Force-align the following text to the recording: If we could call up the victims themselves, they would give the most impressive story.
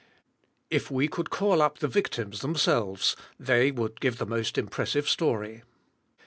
If 0.71 0.89
we 0.89 1.07
could 1.07 1.29
call 1.29 1.61
up 1.61 1.77
the 1.77 1.87
victims 1.87 2.39
themselves, 2.41 3.15
they 3.39 3.69
would 3.69 4.01
give 4.01 4.17
the 4.17 4.25
most 4.25 4.57
impressive 4.57 5.07
story. 5.07 5.61